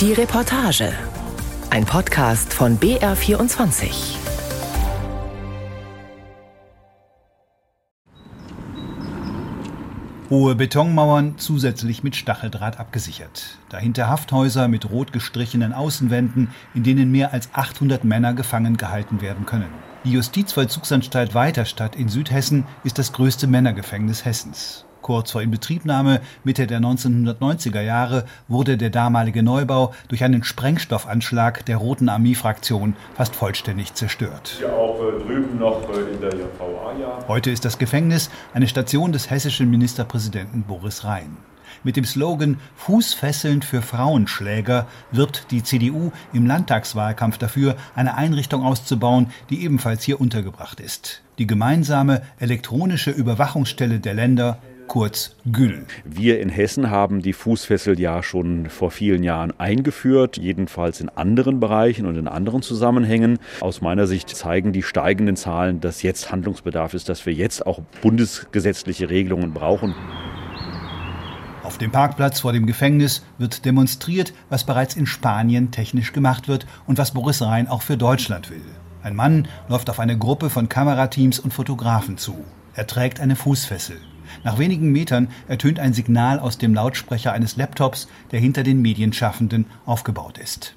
[0.00, 0.94] Die Reportage.
[1.68, 3.90] Ein Podcast von BR24.
[10.30, 13.58] Hohe Betonmauern zusätzlich mit Stacheldraht abgesichert.
[13.68, 19.44] Dahinter Hafthäuser mit rot gestrichenen Außenwänden, in denen mehr als 800 Männer gefangen gehalten werden
[19.44, 19.68] können.
[20.06, 24.86] Die Justizvollzugsanstalt Weiterstadt in Südhessen ist das größte Männergefängnis Hessens.
[25.02, 31.78] Kurz vor Inbetriebnahme Mitte der 1990er Jahre wurde der damalige Neubau durch einen Sprengstoffanschlag der
[31.78, 34.62] Roten Armee-Fraktion fast vollständig zerstört.
[34.64, 36.34] Auch äh, äh.
[37.28, 41.36] Heute ist das Gefängnis eine Station des hessischen Ministerpräsidenten Boris Rhein.
[41.82, 49.30] Mit dem Slogan Fußfesseln für Frauenschläger wirbt die CDU im Landtagswahlkampf dafür, eine Einrichtung auszubauen,
[49.48, 51.22] die ebenfalls hier untergebracht ist.
[51.38, 54.58] Die gemeinsame elektronische Überwachungsstelle der Länder
[54.90, 55.86] kurz Gül.
[56.04, 61.60] Wir in Hessen haben die Fußfessel ja schon vor vielen Jahren eingeführt, jedenfalls in anderen
[61.60, 63.38] Bereichen und in anderen Zusammenhängen.
[63.60, 67.80] Aus meiner Sicht zeigen die steigenden Zahlen, dass jetzt Handlungsbedarf ist, dass wir jetzt auch
[68.02, 69.94] bundesgesetzliche Regelungen brauchen.
[71.62, 76.66] Auf dem Parkplatz vor dem Gefängnis wird demonstriert, was bereits in Spanien technisch gemacht wird
[76.88, 78.64] und was Boris Rhein auch für Deutschland will.
[79.04, 82.44] Ein Mann läuft auf eine Gruppe von Kamerateams und Fotografen zu.
[82.74, 83.96] Er trägt eine Fußfessel.
[84.44, 89.66] Nach wenigen Metern ertönt ein Signal aus dem Lautsprecher eines Laptops, der hinter den Medienschaffenden
[89.86, 90.74] aufgebaut ist.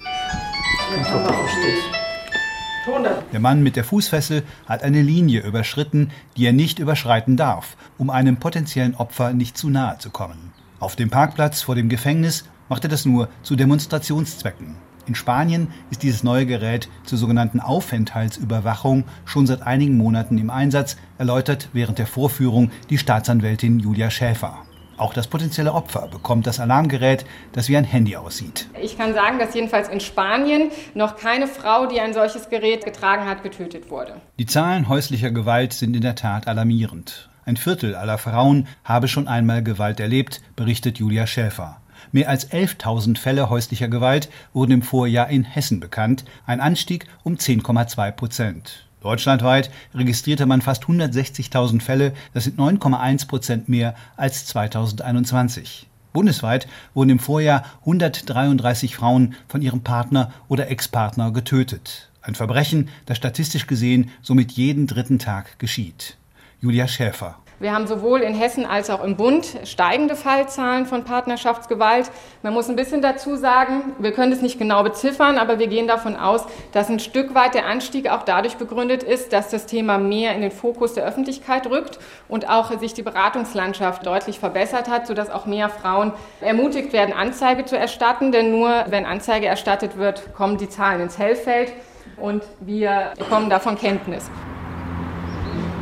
[3.32, 8.10] Der Mann mit der Fußfessel hat eine Linie überschritten, die er nicht überschreiten darf, um
[8.10, 10.52] einem potenziellen Opfer nicht zu nahe zu kommen.
[10.80, 14.76] Auf dem Parkplatz vor dem Gefängnis macht er das nur zu Demonstrationszwecken.
[15.06, 20.96] In Spanien ist dieses neue Gerät zur sogenannten Aufenthaltsüberwachung schon seit einigen Monaten im Einsatz,
[21.18, 24.58] erläutert während der Vorführung die Staatsanwältin Julia Schäfer.
[24.96, 28.68] Auch das potenzielle Opfer bekommt das Alarmgerät, das wie ein Handy aussieht.
[28.80, 33.26] Ich kann sagen, dass jedenfalls in Spanien noch keine Frau, die ein solches Gerät getragen
[33.26, 34.20] hat, getötet wurde.
[34.38, 37.28] Die Zahlen häuslicher Gewalt sind in der Tat alarmierend.
[37.44, 41.80] Ein Viertel aller Frauen habe schon einmal Gewalt erlebt, berichtet Julia Schäfer.
[42.14, 47.34] Mehr als 11.000 Fälle häuslicher Gewalt wurden im Vorjahr in Hessen bekannt, ein Anstieg um
[47.34, 48.86] 10,2 Prozent.
[49.00, 55.88] Deutschlandweit registrierte man fast 160.000 Fälle, das sind 9,1 Prozent mehr als 2021.
[56.12, 62.12] Bundesweit wurden im Vorjahr 133 Frauen von ihrem Partner oder Ex-Partner getötet.
[62.22, 66.16] Ein Verbrechen, das statistisch gesehen somit jeden dritten Tag geschieht.
[66.60, 72.10] Julia Schäfer wir haben sowohl in Hessen als auch im Bund steigende Fallzahlen von Partnerschaftsgewalt.
[72.42, 75.88] Man muss ein bisschen dazu sagen, wir können es nicht genau beziffern, aber wir gehen
[75.88, 79.96] davon aus, dass ein Stück weit der Anstieg auch dadurch begründet ist, dass das Thema
[79.96, 81.98] mehr in den Fokus der Öffentlichkeit rückt
[82.28, 87.64] und auch sich die Beratungslandschaft deutlich verbessert hat, sodass auch mehr Frauen ermutigt werden, Anzeige
[87.64, 88.30] zu erstatten.
[88.30, 91.72] Denn nur wenn Anzeige erstattet wird, kommen die Zahlen ins Hellfeld
[92.18, 94.30] und wir bekommen davon Kenntnis.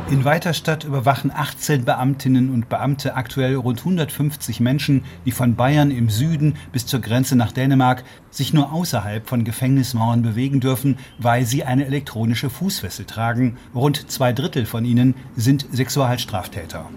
[0.09, 6.09] In Weiterstadt überwachen 18 Beamtinnen und Beamte aktuell rund 150 Menschen, die von Bayern im
[6.09, 11.63] Süden bis zur Grenze nach Dänemark sich nur außerhalb von Gefängnismauern bewegen dürfen, weil sie
[11.63, 13.57] eine elektronische Fußfessel tragen.
[13.73, 16.89] Rund zwei Drittel von ihnen sind Sexualstraftäter.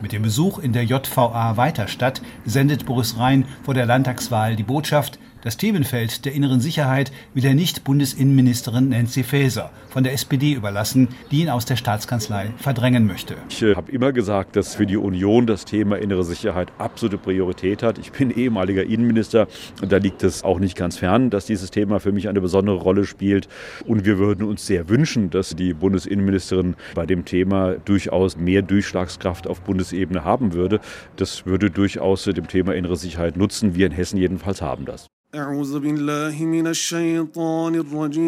[0.00, 5.18] Mit dem Besuch in der JVA Weiterstadt sendet Boris Rhein vor der Landtagswahl die Botschaft,
[5.42, 11.08] das Themenfeld der inneren Sicherheit will er nicht Bundesinnenministerin Nancy Faeser von der SPD überlassen,
[11.32, 13.34] die ihn aus der Staatskanzlei verdrängen möchte.
[13.50, 17.82] Ich äh, habe immer gesagt, dass für die Union das Thema innere Sicherheit absolute Priorität
[17.82, 17.98] hat.
[17.98, 19.48] Ich bin ehemaliger Innenminister
[19.80, 22.76] und da liegt es auch nicht ganz fern, dass dieses Thema für mich eine besondere
[22.76, 23.48] Rolle spielt.
[23.84, 29.48] Und wir würden uns sehr wünschen, dass die Bundesinnenministerin bei dem Thema durchaus mehr Durchschlagskraft
[29.48, 30.80] auf Bundesebene haben würde.
[31.16, 33.74] Das würde durchaus dem Thema innere Sicherheit nutzen.
[33.74, 35.08] Wir in Hessen jedenfalls haben das.
[35.34, 38.24] أعوذ بالله من الشيطان الرجيم.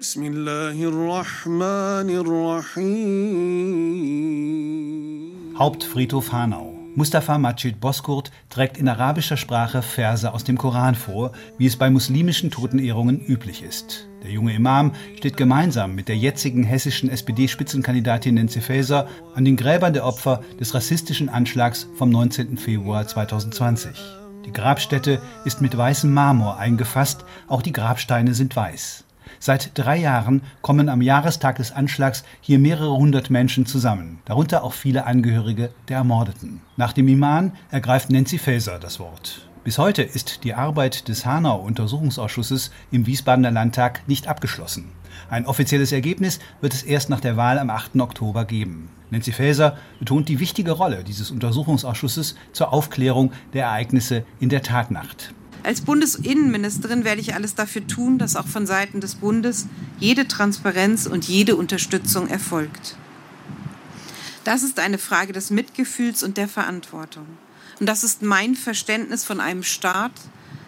[0.00, 3.16] بسم الله الرحمن الرحيم.
[5.56, 6.65] Hauptfriedhof Hanau.
[6.96, 11.90] Mustafa Majid Boskurt trägt in arabischer Sprache Verse aus dem Koran vor, wie es bei
[11.90, 14.08] muslimischen Totenehrungen üblich ist.
[14.22, 19.92] Der junge Imam steht gemeinsam mit der jetzigen hessischen SPD-Spitzenkandidatin Nancy Faeser an den Gräbern
[19.92, 22.56] der Opfer des rassistischen Anschlags vom 19.
[22.56, 23.90] Februar 2020.
[24.46, 29.05] Die Grabstätte ist mit weißem Marmor eingefasst, auch die Grabsteine sind weiß.
[29.38, 34.72] Seit drei Jahren kommen am Jahrestag des Anschlags hier mehrere hundert Menschen zusammen, darunter auch
[34.72, 36.62] viele Angehörige der Ermordeten.
[36.76, 39.48] Nach dem Iman ergreift Nancy Faeser das Wort.
[39.64, 44.92] Bis heute ist die Arbeit des Hanau-Untersuchungsausschusses im Wiesbadener Landtag nicht abgeschlossen.
[45.28, 47.96] Ein offizielles Ergebnis wird es erst nach der Wahl am 8.
[47.96, 48.90] Oktober geben.
[49.10, 55.34] Nancy Faeser betont die wichtige Rolle dieses Untersuchungsausschusses zur Aufklärung der Ereignisse in der Tatnacht.
[55.62, 59.66] Als Bundesinnenministerin werde ich alles dafür tun, dass auch von Seiten des Bundes
[59.98, 62.96] jede Transparenz und jede Unterstützung erfolgt.
[64.44, 67.26] Das ist eine Frage des Mitgefühls und der Verantwortung.
[67.80, 70.12] Und das ist mein Verständnis von einem Staat,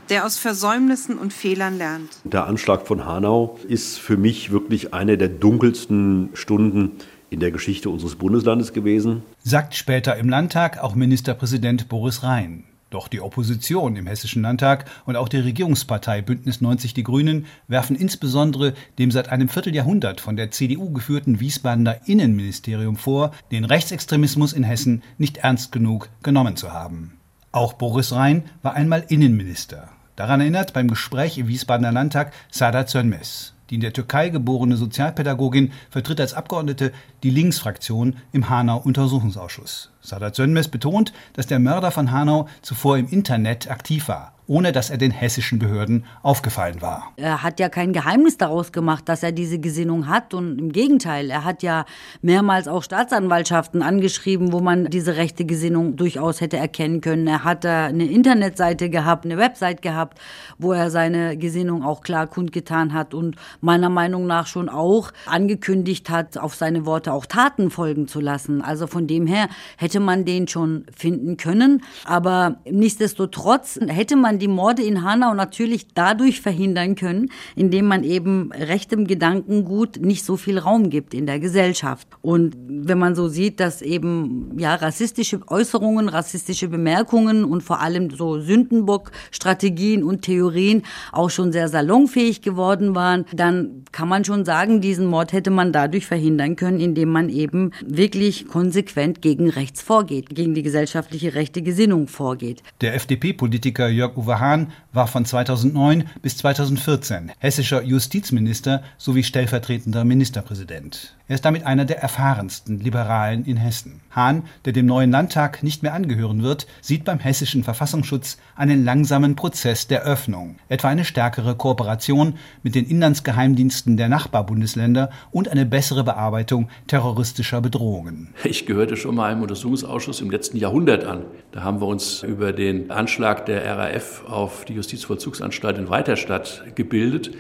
[0.09, 2.11] der aus Versäumnissen und Fehlern lernt.
[2.25, 6.93] Der Anschlag von Hanau ist für mich wirklich eine der dunkelsten Stunden
[7.31, 9.23] in der Geschichte unseres Bundeslandes gewesen.
[9.45, 12.65] Sagt später im Landtag auch Ministerpräsident Boris Rhein.
[12.91, 17.95] Doch die Opposition im Hessischen Landtag und auch die Regierungspartei Bündnis 90 Die Grünen werfen
[17.95, 24.65] insbesondere dem seit einem Vierteljahrhundert von der CDU geführten Wiesbadener Innenministerium vor, den Rechtsextremismus in
[24.65, 27.19] Hessen nicht ernst genug genommen zu haben.
[27.53, 29.91] Auch Boris Rhein war einmal Innenminister.
[30.17, 33.55] Daran erinnert beim Gespräch im Wiesbadener Landtag Sadat Sönmez.
[33.71, 36.93] Die in der Türkei geborene Sozialpädagogin vertritt als Abgeordnete
[37.23, 39.91] die Linksfraktion im Hanau-Untersuchungsausschuss.
[40.01, 44.91] Sadat Sönmez betont, dass der Mörder von Hanau zuvor im Internet aktiv war ohne dass
[44.91, 47.13] er den hessischen Behörden aufgefallen war.
[47.17, 51.31] Er hat ja kein Geheimnis daraus gemacht, dass er diese Gesinnung hat und im Gegenteil,
[51.31, 51.85] er hat ja
[52.23, 57.27] mehrmals auch Staatsanwaltschaften angeschrieben, wo man diese rechte Gesinnung durchaus hätte erkennen können.
[57.27, 60.19] Er hat eine Internetseite gehabt, eine Website gehabt,
[60.57, 66.09] wo er seine Gesinnung auch klar kundgetan hat und meiner Meinung nach schon auch angekündigt
[66.09, 68.63] hat, auf seine Worte auch Taten folgen zu lassen.
[68.63, 74.49] Also von dem her hätte man den schon finden können, aber nichtsdestotrotz hätte man die
[74.49, 80.59] Morde in Hanau natürlich dadurch verhindern können, indem man eben rechtem Gedankengut nicht so viel
[80.59, 82.09] Raum gibt in der Gesellschaft.
[82.23, 88.11] Und wenn man so sieht, dass eben ja rassistische Äußerungen, rassistische Bemerkungen und vor allem
[88.11, 90.83] so Sündenbock-Strategien und Theorien
[91.13, 95.73] auch schon sehr salonfähig geworden waren, dann kann man schon sagen, diesen Mord hätte man
[95.73, 101.63] dadurch verhindern können, indem man eben wirklich konsequent gegen rechts vorgeht, gegen die gesellschaftliche rechte
[101.63, 102.63] Gesinnung vorgeht.
[102.81, 111.17] Der FDP-Politiker Jörg Uwe Hahn war von 2009 bis 2014 hessischer Justizminister sowie stellvertretender Ministerpräsident.
[111.29, 114.01] Er ist damit einer der erfahrensten Liberalen in Hessen.
[114.11, 119.37] Hahn, der dem neuen Landtag nicht mehr angehören wird, sieht beim hessischen Verfassungsschutz einen langsamen
[119.37, 126.03] Prozess der Öffnung, etwa eine stärkere Kooperation mit den Inlandsgeheimdiensten der Nachbarbundesländer und eine bessere
[126.03, 128.35] Bearbeitung terroristischer Bedrohungen.
[128.45, 131.25] Ich gehörte schon mal einem Untersuchungsausschuss im letzten Jahrhundert an.
[131.53, 137.31] Da haben wir uns über den Anschlag der RAF auf die Justizvollzugsanstalt in Weiterstadt gebildet.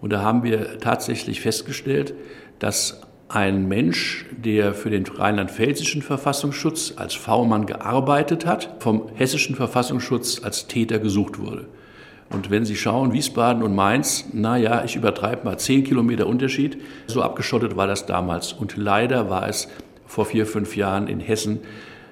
[0.00, 2.14] Und da haben wir tatsächlich festgestellt,
[2.58, 10.42] dass ein Mensch, der für den rheinland-pfälzischen Verfassungsschutz als V-Mann gearbeitet hat, vom hessischen Verfassungsschutz
[10.42, 11.66] als Täter gesucht wurde.
[12.30, 16.78] Und wenn Sie schauen, Wiesbaden und Mainz, naja, ich übertreibe mal zehn Kilometer Unterschied.
[17.06, 18.52] So abgeschottet war das damals.
[18.52, 19.68] Und leider war es
[20.06, 21.60] vor vier, fünf Jahren in Hessen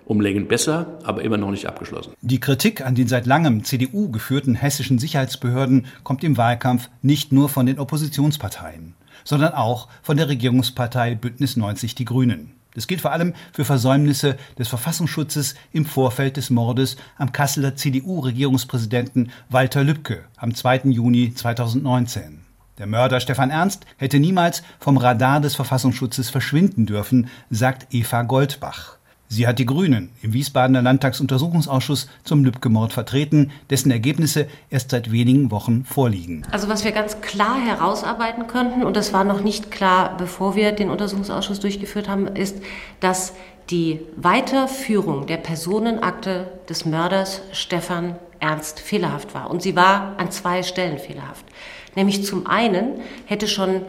[0.05, 2.13] um Längen besser, aber immer noch nicht abgeschlossen.
[2.21, 7.49] Die Kritik an den seit langem CDU geführten hessischen Sicherheitsbehörden kommt im Wahlkampf nicht nur
[7.49, 8.95] von den Oppositionsparteien
[9.25, 12.53] sondern auch von der Regierungspartei Bündnis 90 Die Grünen.
[12.75, 19.31] Das gilt vor allem für Versäumnisse des Verfassungsschutzes im Vorfeld des Mordes am Kasseler CDU-Regierungspräsidenten
[19.51, 20.83] Walter Lübcke am 2.
[20.85, 22.41] Juni 2019.
[22.79, 28.97] Der Mörder Stefan Ernst hätte niemals vom Radar des Verfassungsschutzes verschwinden dürfen, sagt Eva Goldbach.
[29.33, 35.51] Sie hat die Grünen im Wiesbadener Landtagsuntersuchungsausschuss zum Lübcke-Mord vertreten, dessen Ergebnisse erst seit wenigen
[35.51, 36.43] Wochen vorliegen.
[36.51, 40.73] Also was wir ganz klar herausarbeiten könnten, und das war noch nicht klar, bevor wir
[40.73, 42.59] den Untersuchungsausschuss durchgeführt haben, ist,
[43.01, 43.33] dass
[43.71, 49.51] die Weiterführung der Personenakte des Mörders Stefan Ernst fehlerhaft war.
[49.51, 51.47] Und sie war an zwei Stellen fehlerhaft.
[51.97, 53.81] Nämlich zum einen hätte schon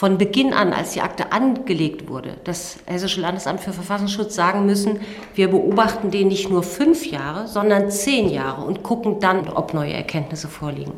[0.00, 5.00] von Beginn an, als die Akte angelegt wurde, das Hessische Landesamt für Verfassungsschutz sagen müssen,
[5.34, 9.92] wir beobachten den nicht nur fünf Jahre, sondern zehn Jahre und gucken dann, ob neue
[9.92, 10.94] Erkenntnisse vorliegen.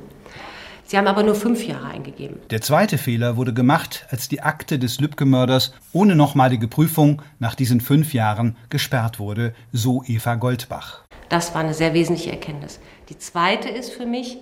[0.85, 2.37] Sie haben aber nur fünf Jahre eingegeben.
[2.51, 7.81] Der zweite Fehler wurde gemacht, als die Akte des Lübcke-Mörders ohne nochmalige Prüfung nach diesen
[7.81, 11.03] fünf Jahren gesperrt wurde, so Eva Goldbach.
[11.29, 12.79] Das war eine sehr wesentliche Erkenntnis.
[13.09, 14.39] Die zweite ist für mich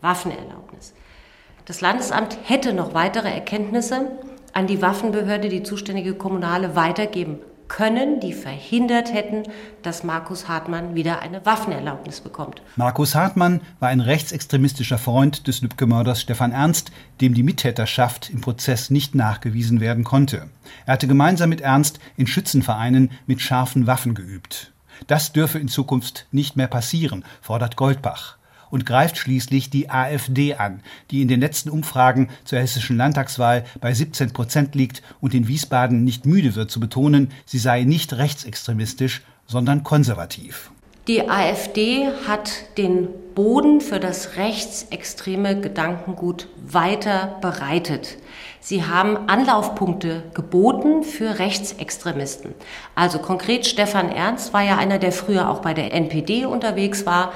[0.00, 0.92] Waffenerlaubnis.
[1.64, 4.10] Das Landesamt hätte noch weitere Erkenntnisse
[4.52, 7.38] an die Waffenbehörde, die zuständige Kommunale, weitergeben
[7.68, 9.44] können, die verhindert hätten,
[9.80, 12.60] dass Markus Hartmann wieder eine Waffenerlaubnis bekommt.
[12.76, 16.92] Markus Hartmann war ein rechtsextremistischer Freund des Lübcke-Mörders Stefan Ernst,
[17.22, 20.50] dem die Mittäterschaft im Prozess nicht nachgewiesen werden konnte.
[20.84, 24.72] Er hatte gemeinsam mit Ernst in Schützenvereinen mit scharfen Waffen geübt.
[25.06, 28.36] Das dürfe in Zukunft nicht mehr passieren, fordert Goldbach.
[28.72, 30.80] Und greift schließlich die AfD an,
[31.12, 36.02] die in den letzten Umfragen zur hessischen Landtagswahl bei 17 Prozent liegt und in Wiesbaden
[36.02, 40.70] nicht müde wird zu betonen, sie sei nicht rechtsextremistisch, sondern konservativ.
[41.08, 48.18] Die AfD hat den Boden für das rechtsextreme Gedankengut weiter bereitet.
[48.60, 52.54] Sie haben Anlaufpunkte geboten für Rechtsextremisten.
[52.94, 57.32] Also konkret Stefan Ernst war ja einer, der früher auch bei der NPD unterwegs war.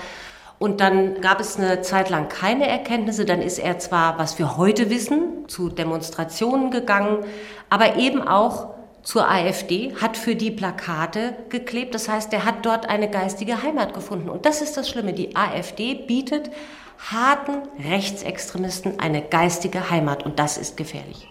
[0.58, 3.24] Und dann gab es eine Zeit lang keine Erkenntnisse.
[3.24, 7.24] Dann ist er zwar, was wir heute wissen, zu Demonstrationen gegangen,
[7.68, 11.94] aber eben auch zur AfD, hat für die Plakate geklebt.
[11.94, 14.28] Das heißt, er hat dort eine geistige Heimat gefunden.
[14.28, 15.12] Und das ist das Schlimme.
[15.12, 16.50] Die AfD bietet
[16.98, 20.24] harten Rechtsextremisten eine geistige Heimat.
[20.24, 21.28] Und das ist gefährlich.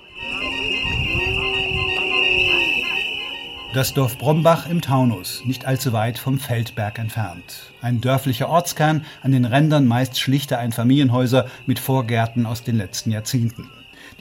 [3.76, 7.74] Das Dorf Brombach im Taunus, nicht allzu weit vom Feldberg entfernt.
[7.82, 13.70] Ein dörflicher Ortskern, an den Rändern meist schlichte Einfamilienhäuser mit Vorgärten aus den letzten Jahrzehnten.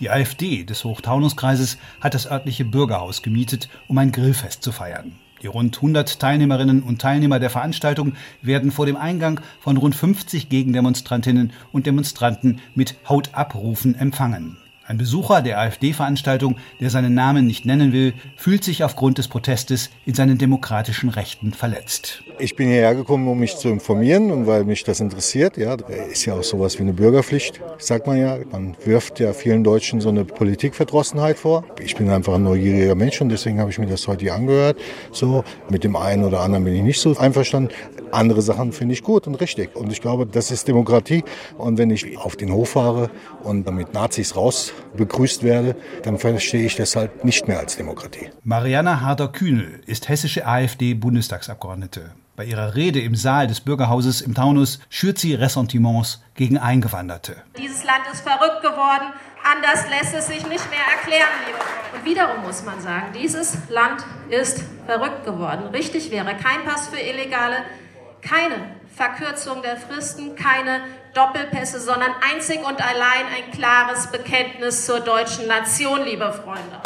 [0.01, 5.13] Die AfD des Hochtaunuskreises hat das örtliche Bürgerhaus gemietet, um ein Grillfest zu feiern.
[5.41, 10.49] Die rund 100 Teilnehmerinnen und Teilnehmer der Veranstaltung werden vor dem Eingang von rund 50
[10.49, 14.57] Gegendemonstrantinnen und Demonstranten mit Hautabrufen empfangen.
[14.87, 19.89] Ein Besucher der AfD-Veranstaltung, der seinen Namen nicht nennen will, fühlt sich aufgrund des Protestes
[20.05, 22.23] in seinen demokratischen Rechten verletzt.
[22.39, 25.57] Ich bin hierher gekommen, um mich zu informieren und weil mich das interessiert.
[25.57, 25.77] Ja,
[26.11, 28.37] ist ja auch sowas wie eine Bürgerpflicht, sagt man ja.
[28.53, 31.65] Man wirft ja vielen Deutschen so eine Politikverdrossenheit vor.
[31.83, 34.79] Ich bin einfach ein neugieriger Mensch und deswegen habe ich mir das heute hier angehört.
[35.13, 37.73] So, mit dem einen oder anderen bin ich nicht so einverstanden.
[38.13, 39.75] Andere Sachen finde ich gut und richtig.
[39.77, 41.25] Und ich glaube, das ist Demokratie.
[41.59, 43.11] Und wenn ich auf den Hof fahre
[43.43, 48.31] und mit Nazis raus begrüßt werde, dann verstehe ich das halt nicht mehr als Demokratie.
[48.43, 52.13] Mariana Harder-Kühnel ist hessische AfD-Bundestagsabgeordnete.
[52.37, 57.37] Bei ihrer Rede im Saal des Bürgerhauses im Taunus schürt sie Ressentiments gegen Eingewanderte.
[57.57, 59.13] Dieses Land ist verrückt geworden.
[59.45, 61.99] Anders lässt es sich nicht mehr erklären, liebe Freunde.
[61.99, 65.67] Und wiederum muss man sagen, dieses Land ist verrückt geworden.
[65.69, 67.59] Richtig wäre kein Pass für Illegale,
[68.25, 68.55] keine
[68.95, 70.81] Verkürzung der Fristen, keine
[71.15, 76.81] Doppelpässe, sondern einzig und allein ein klares Bekenntnis zur deutschen Nation, liebe Freunde.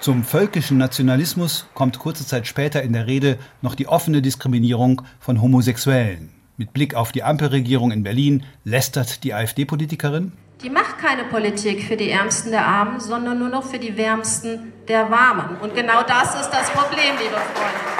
[0.00, 5.40] Zum völkischen Nationalismus kommt kurze Zeit später in der Rede noch die offene Diskriminierung von
[5.40, 6.30] Homosexuellen.
[6.56, 10.32] Mit Blick auf die Ampelregierung in Berlin lästert die AfD-Politikerin.
[10.62, 14.72] Die macht keine Politik für die Ärmsten der Armen, sondern nur noch für die Wärmsten
[14.88, 15.56] der Warmen.
[15.60, 17.93] Und genau das ist das Problem, liebe Freunde.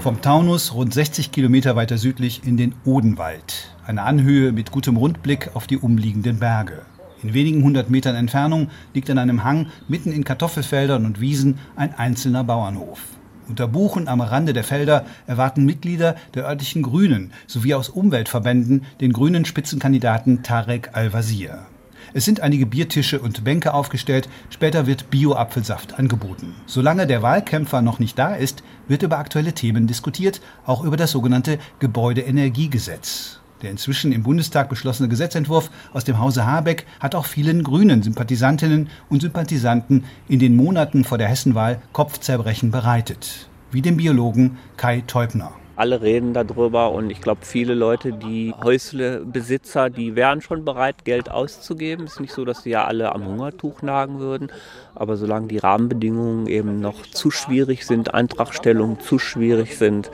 [0.00, 5.50] Vom Taunus rund 60 Kilometer weiter südlich in den Odenwald, eine Anhöhe mit gutem Rundblick
[5.54, 6.82] auf die umliegenden Berge.
[7.24, 11.94] In wenigen hundert Metern Entfernung liegt an einem Hang mitten in Kartoffelfeldern und Wiesen ein
[11.94, 13.00] einzelner Bauernhof.
[13.48, 19.12] Unter Buchen am Rande der Felder erwarten Mitglieder der örtlichen Grünen sowie aus Umweltverbänden den
[19.12, 21.66] grünen Spitzenkandidaten Tarek Al-Wazir.
[22.14, 26.54] Es sind einige Biertische und Bänke aufgestellt, später wird Bio-Apfelsaft angeboten.
[26.66, 31.10] Solange der Wahlkämpfer noch nicht da ist, wird über aktuelle Themen diskutiert, auch über das
[31.10, 33.40] sogenannte Gebäudeenergiegesetz.
[33.62, 38.88] Der inzwischen im Bundestag beschlossene Gesetzentwurf aus dem Hause Habeck hat auch vielen grünen Sympathisantinnen
[39.08, 43.48] und Sympathisanten in den Monaten vor der Hessenwahl Kopfzerbrechen bereitet.
[43.72, 45.52] Wie dem Biologen Kai Teubner.
[45.78, 51.30] Alle reden darüber und ich glaube, viele Leute, die Häuslebesitzer, die wären schon bereit, Geld
[51.30, 52.06] auszugeben.
[52.06, 54.50] Es ist nicht so, dass sie ja alle am Hungertuch nagen würden,
[54.96, 60.10] aber solange die Rahmenbedingungen eben noch zu schwierig sind, Antragstellungen zu schwierig sind,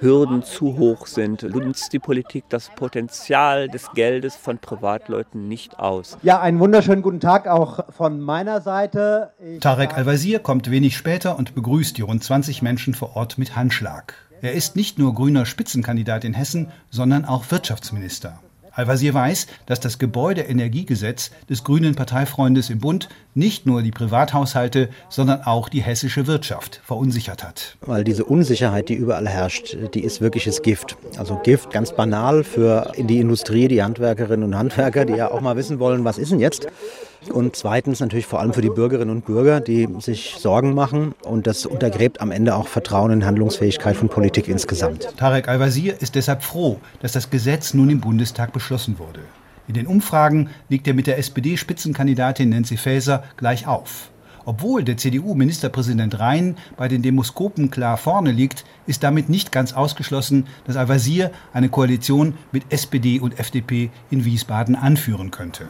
[0.00, 6.18] Hürden zu hoch sind, nutzt die Politik das Potenzial des Geldes von Privatleuten nicht aus.
[6.22, 9.30] Ja, einen wunderschönen guten Tag auch von meiner Seite.
[9.38, 13.54] Ich Tarek Al-Wazir kommt wenig später und begrüßt die rund 20 Menschen vor Ort mit
[13.54, 14.14] Handschlag.
[14.42, 18.40] Er ist nicht nur grüner Spitzenkandidat in Hessen, sondern auch Wirtschaftsminister.
[18.76, 25.42] Al-Wazir weiß, dass das Gebäudeenergiegesetz des grünen Parteifreundes im Bund nicht nur die Privathaushalte, sondern
[25.42, 27.76] auch die hessische Wirtschaft verunsichert hat.
[27.82, 30.96] Weil diese Unsicherheit, die überall herrscht, die ist wirkliches Gift.
[31.16, 35.56] Also Gift ganz banal für die Industrie, die Handwerkerinnen und Handwerker, die ja auch mal
[35.56, 36.66] wissen wollen, was ist denn jetzt?
[37.32, 41.14] Und zweitens natürlich vor allem für die Bürgerinnen und Bürger, die sich Sorgen machen.
[41.22, 45.14] Und das untergräbt am Ende auch Vertrauen in Handlungsfähigkeit von Politik insgesamt.
[45.16, 49.20] Tarek Al-Wazir ist deshalb froh, dass das Gesetz nun im Bundestag beschlossen wurde.
[49.66, 54.10] In den Umfragen liegt er mit der SPD-Spitzenkandidatin Nancy Faeser gleich auf.
[54.46, 60.46] Obwohl der CDU-Ministerpräsident Rhein bei den Demoskopen klar vorne liegt, ist damit nicht ganz ausgeschlossen,
[60.66, 65.66] dass Al-Wazir eine Koalition mit SPD und FDP in Wiesbaden anführen könnte.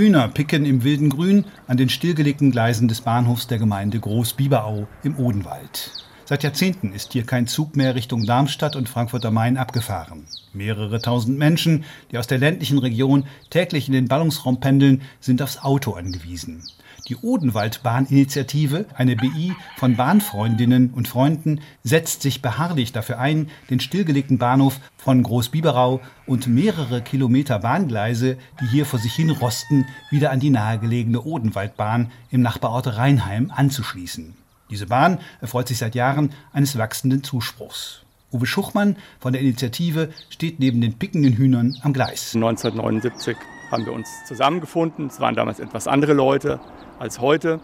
[0.00, 5.18] Hühner picken im wilden Grün an den stillgelegten Gleisen des Bahnhofs der Gemeinde Groß-Biberau im
[5.18, 5.90] Odenwald.
[6.24, 10.24] Seit Jahrzehnten ist hier kein Zug mehr Richtung Darmstadt und Frankfurt am Main abgefahren.
[10.54, 15.58] Mehrere tausend Menschen, die aus der ländlichen Region täglich in den Ballungsraum pendeln, sind aufs
[15.58, 16.62] Auto angewiesen.
[17.08, 24.38] Die Odenwaldbahninitiative, eine BI von Bahnfreundinnen und Freunden, setzt sich beharrlich dafür ein, den stillgelegten
[24.38, 30.40] Bahnhof von Großbiberau und mehrere Kilometer Bahngleise, die hier vor sich hin rosten, wieder an
[30.40, 34.34] die nahegelegene Odenwaldbahn im Nachbarort Rheinheim anzuschließen.
[34.70, 38.02] Diese Bahn erfreut sich seit Jahren eines wachsenden Zuspruchs.
[38.32, 42.34] Uwe Schuchmann von der Initiative steht neben den pickenden Hühnern am Gleis.
[42.34, 43.36] 1979
[43.70, 45.06] haben wir uns zusammengefunden.
[45.06, 46.60] Es waren damals etwas andere Leute
[46.98, 47.60] als heute.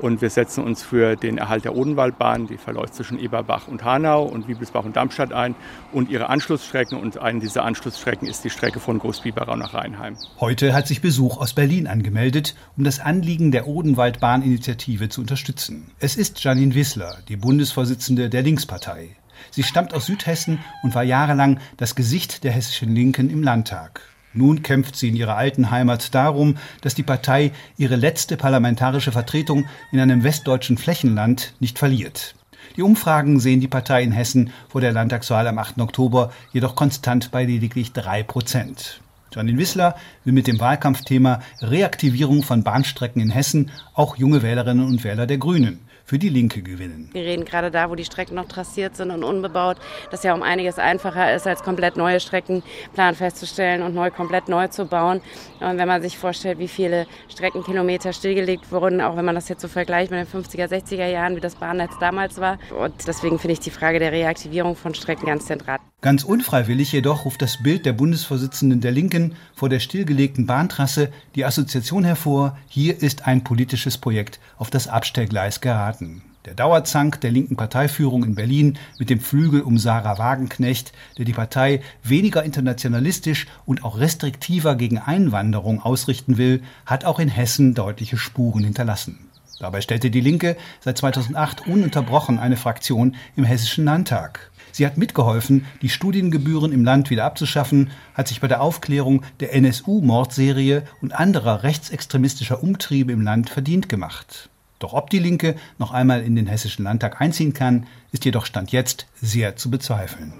[0.00, 4.24] Und wir setzen uns für den Erhalt der Odenwaldbahn, die verläuft zwischen Eberbach und Hanau
[4.24, 5.54] und Wiebelsbach und Darmstadt ein
[5.92, 6.98] und ihre Anschlussstrecken.
[6.98, 10.16] Und eine dieser Anschlussstrecken ist die Strecke von Großbiberau nach Rheinheim.
[10.40, 15.92] Heute hat sich Besuch aus Berlin angemeldet, um das Anliegen der Odenwaldbahninitiative zu unterstützen.
[16.00, 19.16] Es ist Janine Wissler, die Bundesvorsitzende der Linkspartei.
[19.50, 24.00] Sie stammt aus Südhessen und war jahrelang das Gesicht der hessischen Linken im Landtag.
[24.34, 29.64] Nun kämpft sie in ihrer alten Heimat darum, dass die Partei ihre letzte parlamentarische Vertretung
[29.92, 32.34] in einem westdeutschen Flächenland nicht verliert.
[32.76, 35.80] Die Umfragen sehen die Partei in Hessen vor der Landtagswahl am 8.
[35.80, 39.00] Oktober jedoch konstant bei lediglich drei Prozent.
[39.32, 45.04] Janine Wissler will mit dem Wahlkampfthema Reaktivierung von Bahnstrecken in Hessen auch junge Wählerinnen und
[45.04, 47.08] Wähler der Grünen für die Linke gewinnen.
[47.12, 49.78] Wir reden gerade da, wo die Strecken noch trassiert sind und unbebaut,
[50.10, 54.68] das ja um einiges einfacher ist, als komplett neue Streckenplan festzustellen und neu komplett neu
[54.68, 55.20] zu bauen.
[55.60, 59.62] Und wenn man sich vorstellt, wie viele Streckenkilometer stillgelegt wurden, auch wenn man das jetzt
[59.62, 62.58] so vergleicht mit den 50er, 60er Jahren, wie das Bahnnetz damals war.
[62.78, 65.78] Und deswegen finde ich die Frage der Reaktivierung von Strecken ganz zentral.
[66.04, 71.46] Ganz unfreiwillig jedoch ruft das Bild der Bundesvorsitzenden der Linken vor der stillgelegten Bahntrasse die
[71.46, 76.20] Assoziation hervor, hier ist ein politisches Projekt auf das Abstellgleis geraten.
[76.44, 81.32] Der Dauerzank der linken Parteiführung in Berlin mit dem Flügel um Sarah Wagenknecht, der die
[81.32, 88.18] Partei weniger internationalistisch und auch restriktiver gegen Einwanderung ausrichten will, hat auch in Hessen deutliche
[88.18, 89.30] Spuren hinterlassen.
[89.58, 94.50] Dabei stellte die Linke seit 2008 ununterbrochen eine Fraktion im Hessischen Landtag.
[94.74, 99.54] Sie hat mitgeholfen, die Studiengebühren im Land wieder abzuschaffen, hat sich bei der Aufklärung der
[99.54, 104.50] NSU-Mordserie und anderer rechtsextremistischer Umtriebe im Land verdient gemacht.
[104.80, 108.72] Doch ob die Linke noch einmal in den Hessischen Landtag einziehen kann, ist jedoch Stand
[108.72, 110.32] jetzt sehr zu bezweifeln.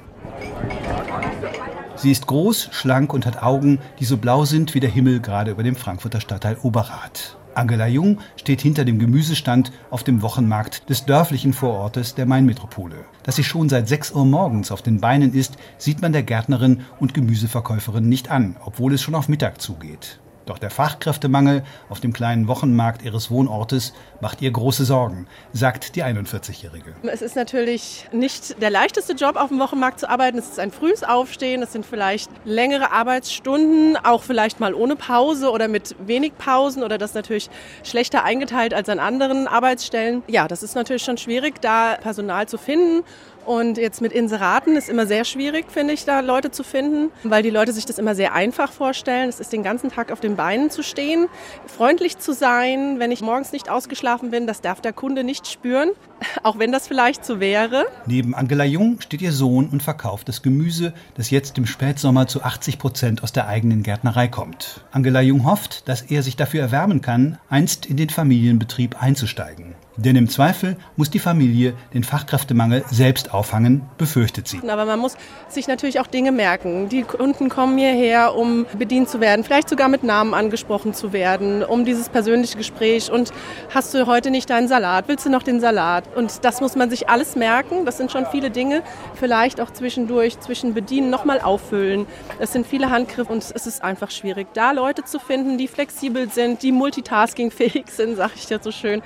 [1.94, 5.52] Sie ist groß, schlank und hat Augen, die so blau sind wie der Himmel gerade
[5.52, 7.36] über dem Frankfurter Stadtteil Oberrad.
[7.56, 13.04] Angela Jung steht hinter dem Gemüsestand auf dem Wochenmarkt des dörflichen Vorortes der Mainmetropole.
[13.22, 16.82] Dass sie schon seit 6 Uhr morgens auf den Beinen ist, sieht man der Gärtnerin
[17.00, 20.20] und Gemüseverkäuferin nicht an, obwohl es schon auf Mittag zugeht.
[20.46, 26.04] Doch der Fachkräftemangel auf dem kleinen Wochenmarkt ihres Wohnortes macht ihr große Sorgen, sagt die
[26.04, 26.94] 41-Jährige.
[27.02, 30.36] Es ist natürlich nicht der leichteste Job, auf dem Wochenmarkt zu arbeiten.
[30.36, 35.50] Es ist ein frühes Aufstehen, es sind vielleicht längere Arbeitsstunden, auch vielleicht mal ohne Pause
[35.50, 37.48] oder mit wenig Pausen oder das natürlich
[37.82, 40.22] schlechter eingeteilt als an anderen Arbeitsstellen.
[40.26, 43.02] Ja, das ist natürlich schon schwierig, da Personal zu finden.
[43.44, 47.42] Und jetzt mit Inseraten ist immer sehr schwierig, finde ich, da Leute zu finden, weil
[47.42, 49.28] die Leute sich das immer sehr einfach vorstellen.
[49.28, 51.26] Es ist den ganzen Tag auf den Beinen zu stehen,
[51.66, 55.90] freundlich zu sein, wenn ich morgens nicht ausgeschlafen bin, das darf der Kunde nicht spüren,
[56.42, 57.84] auch wenn das vielleicht so wäre.
[58.06, 62.42] Neben Angela Jung steht ihr Sohn und verkauft das Gemüse, das jetzt im Spätsommer zu
[62.42, 64.80] 80 Prozent aus der eigenen Gärtnerei kommt.
[64.90, 69.74] Angela Jung hofft, dass er sich dafür erwärmen kann, einst in den Familienbetrieb einzusteigen.
[69.96, 74.60] Denn im Zweifel muss die Familie den Fachkräftemangel selbst auffangen, befürchtet sie.
[74.68, 75.16] Aber man muss
[75.48, 76.88] sich natürlich auch Dinge merken.
[76.88, 81.62] Die Kunden kommen hierher, um bedient zu werden, vielleicht sogar mit Namen angesprochen zu werden,
[81.62, 83.10] um dieses persönliche Gespräch.
[83.10, 83.32] Und
[83.72, 85.06] hast du heute nicht deinen Salat?
[85.06, 86.04] Willst du noch den Salat?
[86.16, 87.84] Und das muss man sich alles merken.
[87.84, 88.82] Das sind schon viele Dinge.
[89.14, 92.06] Vielleicht auch zwischendurch, zwischen Bedienen nochmal auffüllen.
[92.40, 96.28] Es sind viele Handgriffe und es ist einfach schwierig, da Leute zu finden, die flexibel
[96.30, 99.02] sind, die multitaskingfähig sind, sage ich dir so schön.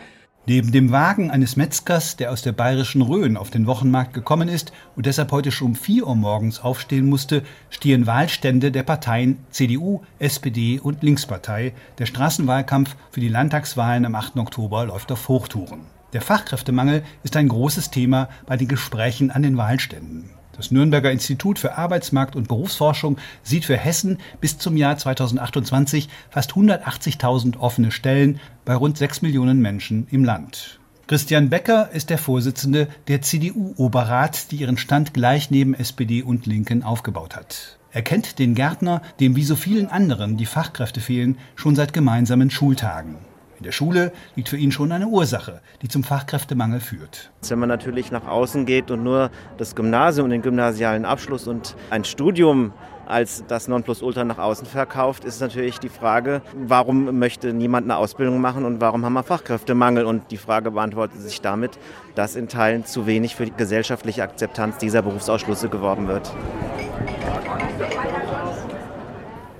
[0.48, 4.72] Neben dem Wagen eines Metzgers, der aus der bayerischen Rhön auf den Wochenmarkt gekommen ist
[4.96, 10.00] und deshalb heute schon um 4 Uhr morgens aufstehen musste, stehen Wahlstände der Parteien CDU,
[10.18, 11.74] SPD und Linkspartei.
[11.98, 14.38] Der Straßenwahlkampf für die Landtagswahlen am 8.
[14.38, 15.80] Oktober läuft auf Hochtouren.
[16.14, 20.30] Der Fachkräftemangel ist ein großes Thema bei den Gesprächen an den Wahlständen.
[20.59, 26.53] Das Nürnberger Institut für Arbeitsmarkt und Berufsforschung sieht für Hessen bis zum Jahr 2028 fast
[26.55, 30.81] 180.000 offene Stellen bei rund 6 Millionen Menschen im Land.
[31.07, 36.83] Christian Becker ist der Vorsitzende der CDU-Oberrat, die ihren Stand gleich neben SPD und Linken
[36.83, 37.79] aufgebaut hat.
[37.92, 42.51] Er kennt den Gärtner, dem wie so vielen anderen die Fachkräfte fehlen, schon seit gemeinsamen
[42.51, 43.14] Schultagen.
[43.59, 47.33] In der Schule liegt für ihn schon eine Ursache, die zum Fachkräftemangel führt.
[47.49, 52.05] Wenn man natürlich nach außen geht und nur das Gymnasium den gymnasialen Abschluss und ein
[52.05, 52.73] Studium
[53.05, 58.40] als das Nonplusultra nach außen verkauft, ist natürlich die Frage, warum möchte niemand eine Ausbildung
[58.40, 60.05] machen und warum haben wir Fachkräftemangel?
[60.05, 61.81] Und die Frage beantwortet sich damit,
[62.14, 66.31] dass in Teilen zu wenig für die gesellschaftliche Akzeptanz dieser Berufsausschlüsse geworben wird.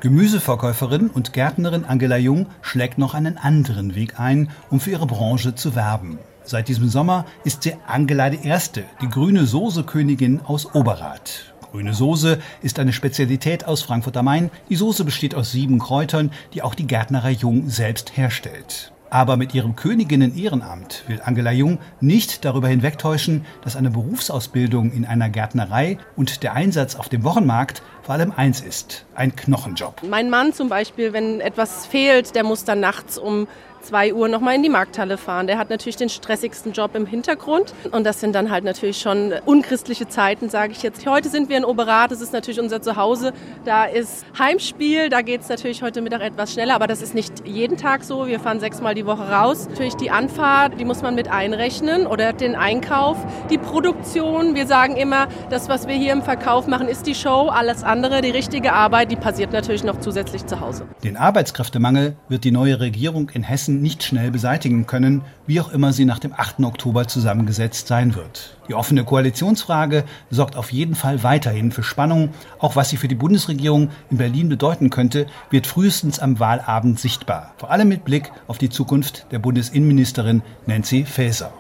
[0.01, 5.57] Gemüseverkäuferin und Gärtnerin Angela Jung schlägt noch einen anderen Weg ein, um für ihre Branche
[5.57, 6.21] zu werben.
[6.45, 11.53] Seit diesem Sommer ist sie Angela Erste, die grüne Soße-Königin aus Oberrath.
[11.73, 14.51] Grüne Soße ist eine Spezialität aus Frankfurt am Main.
[14.71, 18.93] Die Soße besteht aus sieben Kräutern, die auch die Gärtnerei Jung selbst herstellt.
[19.11, 25.31] Aber mit ihrem Königinnen-Ehrenamt will Angela Jung nicht darüber hinwegtäuschen, dass eine Berufsausbildung in einer
[25.31, 30.03] Gärtnerei und der Einsatz auf dem Wochenmarkt vor allem eins ist, ein Knochenjob.
[30.09, 33.49] Mein Mann zum Beispiel, wenn etwas fehlt, der muss dann nachts um
[33.83, 35.47] 2 Uhr nochmal in die Markthalle fahren.
[35.47, 37.75] Der hat natürlich den stressigsten Job im Hintergrund.
[37.91, 41.07] Und das sind dann halt natürlich schon unchristliche Zeiten, sage ich jetzt.
[41.07, 43.33] Heute sind wir in Oberath, das ist natürlich unser Zuhause.
[43.65, 47.47] Da ist Heimspiel, da geht es natürlich heute Mittag etwas schneller, aber das ist nicht
[47.47, 48.27] jeden Tag so.
[48.27, 49.69] Wir fahren sechsmal die Woche raus.
[49.69, 53.17] Natürlich die Anfahrt, die muss man mit einrechnen oder den Einkauf,
[53.51, 54.55] die Produktion.
[54.55, 57.49] Wir sagen immer, das, was wir hier im Verkauf machen, ist die Show.
[57.49, 60.87] Alles andere, die richtige Arbeit, die passiert natürlich noch zusätzlich zu Hause.
[61.05, 65.93] Den Arbeitskräftemangel wird die neue Regierung in Hessen nicht schnell beseitigen können, wie auch immer
[65.93, 66.61] sie nach dem 8.
[66.61, 68.57] Oktober zusammengesetzt sein wird.
[68.69, 72.31] Die offene Koalitionsfrage sorgt auf jeden Fall weiterhin für Spannung.
[72.59, 77.55] Auch was sie für die Bundesregierung in Berlin bedeuten könnte, wird frühestens am Wahlabend sichtbar.
[77.57, 81.53] Vor allem mit Blick auf die Zukunft der Bundesinnenministerin Nancy Faeser.